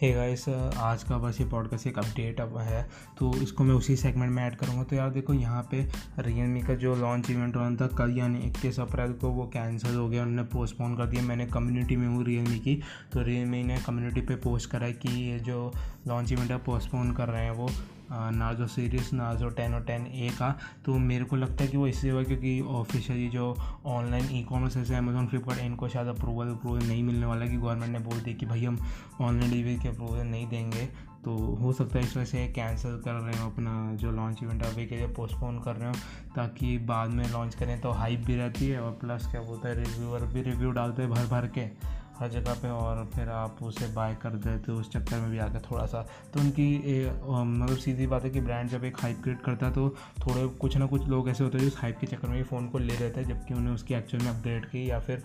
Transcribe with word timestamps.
Hey 0.00 0.10
guys 0.12 0.48
आज 0.48 1.02
का 1.02 1.16
बस 1.18 1.36
ये 1.40 1.46
पॉडकास्ट 1.48 1.86
एक 1.86 1.98
अपडेट 1.98 2.40
अब 2.40 2.56
है 2.58 2.82
तो 3.18 3.30
इसको 3.42 3.64
मैं 3.64 3.74
उसी 3.74 3.96
सेगमेंट 3.96 4.32
में 4.32 4.42
ऐड 4.42 4.56
करूँगा। 4.56 4.82
तो 4.82 4.96
यार 4.96 5.10
देखो, 5.10 5.34
यहाँ 5.34 5.62
पे 5.70 5.82
रियलमी 6.18 6.62
का 6.62 6.74
जो 6.74 6.94
लॉन्च 6.96 7.30
इवेंट 7.30 7.56
होना 7.56 7.76
था 7.76 7.86
कल 7.96 8.16
यानी 8.18 8.40
इक्कीस 8.46 8.80
अप्रैल 8.80 9.12
को 9.12 9.28
वो 9.28 9.44
कैंसिल 9.46 9.94
हो 9.94 10.08
गया, 10.08 10.22
उन्होंने 10.22 10.42
पोस्टपोन 10.52 10.96
कर 10.96 11.06
दिया। 11.06 11.22
मैंने 11.22 11.46
कम्युनिटी 11.46 11.96
में 11.96 12.06
हूँ 12.08 12.24
रियलमी 12.24 12.58
की 12.58 12.74
तो 13.12 13.22
रियलमी 13.22 13.62
ने 13.62 13.76
कम्युनिटी 13.86 14.20
पे 14.20 14.36
पोस्ट 14.44 14.70
करा 14.70 14.86
है 14.86 14.92
कि 14.94 15.12
ये 15.20 15.38
जो 15.40 15.72
लॉन्च 16.08 16.32
इवेंट 16.32 16.50
है 16.50 16.58
पोस्टपोन 16.66 17.12
कर 17.12 17.28
रहे 17.28 17.44
हैं 17.44 17.52
वो। 17.52 17.68
नाजो 18.12 18.66
सीरीज़ 18.66 19.14
नाजो 19.14 19.48
टेन 19.48 19.74
और 19.74 19.84
टेन 19.84 20.06
ए 20.06 20.30
का 20.38 20.50
तो 20.84 20.98
मेरे 20.98 21.24
को 21.24 21.36
लगता 21.36 21.64
है 21.64 21.70
कि 21.70 21.76
वो 21.76 21.86
इसलिए 21.86 22.12
हुआ 22.12 22.22
क्योंकि 22.22 22.60
ऑफिशियली 22.60 23.28
जो 23.28 23.54
ऑनलाइन 23.86 24.28
ई 24.32 24.42
कॉमर्स 24.42 24.74
जैसे 24.74 24.96
अमेजोन 24.96 25.26
फ्लिपकार्ट 25.26 25.60
इनको 25.60 25.88
शायद 25.88 26.08
अप्रूवल 26.08 26.48
अप्रूवल 26.48 26.86
नहीं 26.86 27.02
मिलने 27.02 27.26
वाला 27.26 27.46
कि 27.46 27.56
गवर्नमेंट 27.56 27.92
ने 27.92 27.98
बोल 27.98 28.20
दिया 28.20 28.36
कि 28.36 28.46
भाई 28.46 28.64
हम 28.64 28.78
ऑनलाइन 29.20 29.50
डिलीवरी 29.50 29.76
के 29.76 29.88
अप्रूवल 29.88 30.26
नहीं 30.26 30.46
देंगे। 30.48 30.88
तो 31.24 31.34
हो 31.56 31.72
सकता 31.72 31.98
है 31.98 32.04
इस 32.04 32.16
वजह 32.16 32.24
से 32.24 32.46
कैंसिल 32.48 32.96
कर 33.04 33.12
रहे 33.12 33.40
हो 33.40 33.50
अपना 33.50 33.94
जो 33.94 34.10
लॉन्च 34.10 34.42
इवेंट 34.42 34.62
अभी 34.62 34.86
के 34.86 34.96
लिए 34.96 35.06
पोस्टपोन 35.06 35.58
कर 35.58 35.76
रहे 35.76 35.88
हो, 35.88 35.94
ताकि 36.36 36.76
बाद 36.78 37.10
में 37.10 37.28
लॉन्च 37.32 37.54
करें 37.54 37.80
तो 37.80 37.90
हाइप 37.90 38.20
भी 38.20 38.36
रहती 38.36 38.68
है 38.68 38.80
और 38.80 38.90
प्लस 38.92 39.26
क्या 39.30 39.40
बोलता 39.40 39.68
है 39.68 39.74
रिव्यूअर 39.74 40.24
भी 40.24 40.42
रिव्यू 40.42 40.70
डालते 40.70 41.02
हैं 41.02 41.10
भर 41.10 41.26
भर 41.26 41.46
के। 41.58 41.94
हर 42.18 42.28
जगह 42.30 42.54
पे 42.54 42.68
और 42.70 43.04
फिर 43.14 43.28
आप 43.28 43.62
उसे 43.62 43.86
बाय 43.94 44.14
कर 44.14 44.30
देते 44.30 44.58
तो 44.64 44.74
उस 44.74 44.90
चक्कर 44.90 45.20
में 45.20 45.30
भी 45.30 45.38
आकर 45.38 45.62
थोड़ा 45.70 45.86
सा 45.86 46.02
तो 46.34 46.40
उनकी 46.40 46.66
मतलब 47.26 47.76
सीधी 47.76 48.06
बात 48.06 48.24
है 48.24 48.30
कि 48.30 48.40
ब्रांड 48.40 48.68
जब 48.70 48.84
एक 48.84 49.00
हाइप 49.00 49.22
क्रिएट 49.22 49.40
करता 49.42 49.66
है 49.66 49.72
तो 49.72 49.88
थोड़े 50.20 50.46
कुछ 50.60 50.76
ना 50.76 50.86
कुछ 50.86 51.08
लोग 51.08 51.28
ऐसे 51.28 51.44
होते 51.44 51.58
हैं 51.58 51.64
जो 51.64 51.76
हाइप 51.78 51.98
के 52.00 52.06
चक्कर 52.06 52.28
में 52.28 52.36
भी 52.36 52.42
फ़ोन 52.44 52.68
को 52.68 52.78
ले 52.78 52.96
लेते 52.96 53.20
हैं, 53.20 53.28
जबकि 53.28 53.54
उन्हें 53.54 53.74
उसकी 53.74 53.94
एक्चुअल 53.94 54.24
में 54.24 54.30
अपग्रेड 54.30 54.66
की 54.66 54.88
या 54.90 55.00
फिर 55.00 55.22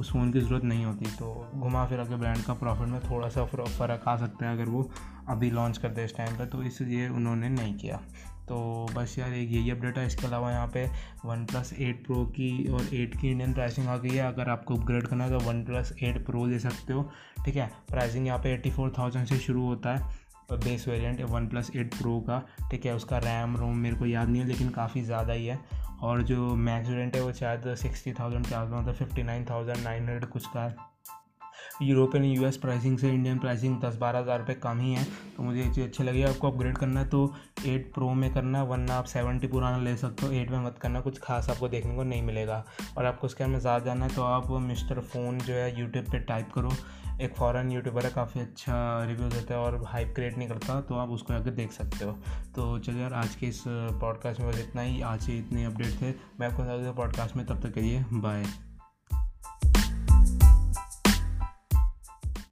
उस 0.00 0.12
फ़ोन 0.12 0.32
की 0.32 0.40
ज़रूरत 0.40 0.64
नहीं 0.64 0.84
होती। 0.84 1.10
तो 1.18 1.50
घुमा 1.54 1.84
फिर 1.86 1.98
अगर 1.98 2.16
ब्रांड 2.16 2.42
का 2.44 2.54
प्रॉफिट 2.54 2.88
में 2.88 3.00
थोड़ा 3.00 3.28
सा 3.28 3.44
फ़र्क 3.44 4.08
आ 4.08 4.16
सकता 4.16 4.46
है 4.46 4.52
अगर 4.52 4.70
वो 4.70 4.88
अभी 5.28 5.50
लॉन्च 5.50 5.78
करते 5.78 6.04
इस 6.04 6.16
टाइम 6.16 6.38
पर 6.38 6.46
तो 6.46 6.62
इसलिए 6.62 7.08
उन्होंने 7.08 7.48
नहीं 7.50 7.74
किया। 7.74 8.00
तो 8.48 8.86
बस 8.94 9.14
यार 9.18 9.32
एक 9.34 9.50
यही 9.50 9.70
अपडेट 9.70 9.98
है। 9.98 10.06
इसके 10.06 10.26
अलावा 10.26 10.50
यहाँ 10.52 10.66
पे 10.74 10.84
वन 11.24 11.44
प्लस 11.46 11.72
एट 11.72 12.04
प्रो 12.06 12.24
की 12.36 12.68
और 12.68 12.94
एट 12.94 13.14
की 13.20 13.30
इंडियन 13.30 13.52
प्राइसिंग 13.54 13.88
आ 13.88 13.96
गई 13.96 14.10
है। 14.10 14.26
अगर 14.26 14.48
आपको 14.50 14.76
अपग्रेड 14.76 15.06
करना 15.06 15.24
है 15.24 15.30
तो 15.30 15.44
वन 15.46 15.64
प्लस 15.64 15.92
एट 16.02 16.24
प्रो 16.26 16.44
ले 16.46 16.58
सकते 16.58 16.92
हो। 16.92 17.10
ठीक 17.44 17.56
है? 17.56 17.70
प्राइसिंग 17.90 18.26
यहाँ 18.26 18.38
पे 18.38 18.52
एट्टी 18.52 18.70
फोर 18.70 18.92
थाउज़ेंड 18.98 19.26
से 19.26 19.38
शुरू 19.38 19.66
होता 19.66 19.94
है 19.96 20.26
base 20.54 20.86
variant 20.88 21.20
OnePlus 21.48 21.70
eight 21.76 21.94
pro 21.94 22.18
का। 22.28 22.42
ठीक 22.70 22.86
है? 22.86 22.94
उसका 22.96 23.18
रैम 23.20 23.56
रोम 23.56 23.76
मेरे 23.78 23.96
को 23.96 24.06
याद 24.06 24.28
नहीं 24.28 24.42
है, 24.42 24.48
लेकिन 24.48 24.68
काफ़ी 24.70 25.02
ज़्यादा 25.02 25.32
ही 25.32 25.46
है। 25.46 25.58
और 26.02 26.22
जो 26.22 26.54
मैक्स 26.56 26.88
वेरियंट 26.88 27.16
है, 27.16 27.22
वो 27.22 27.32
शायद 27.32 27.74
सिक्सटी 27.76 28.12
थाउज़ेंड 28.12 28.46
के 28.46 28.54
आसपास 28.54 28.96
fifty 28.96 29.22
nine 29.22 29.44
thousand 29.44 29.78
nine 29.78 30.02
hundred 30.02 30.24
कुछ 30.26 30.46
का 30.46 30.62
है। 30.62 30.76
यूरोपियन 31.82 32.24
यूएस 32.24 32.56
प्राइसिंग 32.56 32.98
से 32.98 33.10
इंडियन 33.10 33.38
प्राइसिंग 33.38 33.80
दस 33.80 33.96
बारह 33.96 34.18
हज़ार 34.18 34.38
रुपये 34.38 34.54
कम 34.56 34.78
ही 34.78 34.92
है। 34.92 35.04
तो 35.36 35.42
मुझे 35.42 35.60
ये 35.60 35.70
चीज़ 35.70 35.84
अच्छी 35.84 36.04
लगी। 36.04 36.22
आपको 36.24 36.50
अपग्रेड 36.50 36.78
करना 36.78 37.00
है 37.00 37.08
तो 37.08 37.32
एट 37.66 37.92
प्रो 37.94 38.12
में 38.14 38.32
करना, 38.34 38.62
वरना 38.64 38.94
आप 38.94 39.04
सेवेंटी 39.06 39.46
पुराना 39.46 39.78
ले 39.78 39.96
सकते 39.96 40.26
हो। 40.26 40.32
एट 40.32 40.50
में 40.50 40.58
मत 40.60 40.78
करना, 40.82 41.00
कुछ 41.00 41.18
खास 41.18 41.50
आपको 41.50 41.68
देखने 41.68 41.94
को 41.96 42.02
नहीं 42.04 42.22
मिलेगा। 42.22 42.64
और 42.98 43.04
आपको 43.06 43.26
उसके 43.26 43.46
में 43.46 43.58
ज़्यादा 43.58 43.84
जाना 43.84 44.06
है 44.06 44.14
तो 44.14 44.22
आप 44.24 44.50
मिस्टर 44.62 45.00
फ़ोन 45.02 45.38
जो 45.38 45.54
है 45.54 45.78
यूट्यूब 45.80 46.04
पर 46.04 46.18
टाइप 46.24 46.52
करो। 46.54 46.72
एक 47.20 47.34
फ़ॉरन 47.36 47.70
यूट्यूबर 47.72 48.04
है, 48.04 48.10
काफ़ी 48.10 48.40
अच्छा 48.40 49.04
रिव्यू 49.04 49.28
देता 49.28 49.54
है 49.54 49.60
और 49.60 49.82
हाइप 49.86 50.12
क्रिएट 50.14 50.36
नहीं 50.38 50.48
करता 50.48 50.80
तो 50.80 50.94
आप 50.94 51.10
उसको 51.10 51.34
आकर 51.34 51.50
देख 51.52 51.72
सकते 51.72 52.04
हो। 52.04 52.12
तो 52.54 52.78
चलिए 52.78 53.02
यार, 53.02 53.12
आज 53.14 53.34
के 53.34 53.46
इस 53.46 53.62
पॉडकास्ट 53.66 54.40
में 54.40 54.48
बस 54.50 54.58
इतना 54.60 54.82
ही। 54.82 55.00
आज 55.02 55.26
ही 55.28 55.38
इतने 55.38 55.64
अपडेट 55.64 56.00
थे। 56.02 56.14
मैं 56.40 56.48
आपको 56.48 56.92
पॉडकास्ट 56.94 57.36
में 57.36 57.46
तब 57.46 57.62
तक 57.62 57.74
करिए 57.74 58.04
बाय 58.14 58.67